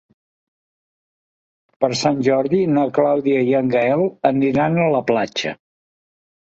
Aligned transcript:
Per 1.85 1.91
Sant 2.01 2.19
Jordi 2.29 2.63
na 2.79 2.87
Clàudia 2.99 3.47
i 3.53 3.57
en 3.63 3.73
Gaël 3.77 4.05
aniran 4.35 4.85
a 4.89 4.93
la 4.99 5.09
platja. 5.13 5.59